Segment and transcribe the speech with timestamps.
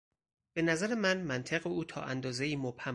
[0.55, 2.81] به نظر من منطق او تا اندازهای مبهم بود.